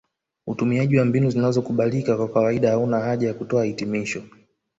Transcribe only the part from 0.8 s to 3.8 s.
wa mbinu zinazokubalika kwa kawaida hauna haja ya kutoa